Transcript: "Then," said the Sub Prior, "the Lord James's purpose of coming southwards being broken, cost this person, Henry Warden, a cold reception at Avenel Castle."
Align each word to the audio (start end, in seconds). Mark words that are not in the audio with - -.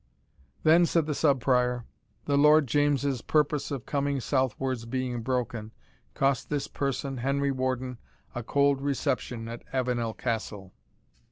"Then," 0.63 0.87
said 0.87 1.05
the 1.05 1.13
Sub 1.13 1.39
Prior, 1.41 1.85
"the 2.25 2.35
Lord 2.35 2.65
James's 2.65 3.21
purpose 3.21 3.69
of 3.69 3.85
coming 3.85 4.19
southwards 4.19 4.85
being 4.85 5.21
broken, 5.21 5.73
cost 6.15 6.49
this 6.49 6.67
person, 6.67 7.17
Henry 7.17 7.51
Warden, 7.51 7.99
a 8.33 8.41
cold 8.41 8.81
reception 8.81 9.47
at 9.47 9.61
Avenel 9.71 10.15
Castle." 10.15 10.73